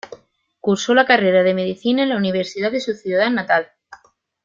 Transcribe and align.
Cursó 0.59 0.95
la 0.95 1.05
carrera 1.05 1.43
de 1.43 1.53
medicina 1.53 2.01
en 2.01 2.09
la 2.09 2.17
Universidad 2.17 2.71
de 2.71 2.79
su 2.79 2.95
ciudad 2.95 3.29
natal. 3.29 3.71